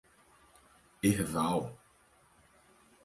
Herval 1.03 1.65